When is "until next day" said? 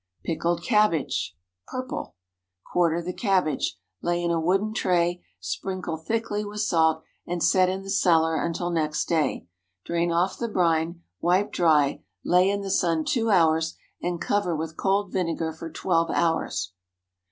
8.35-9.45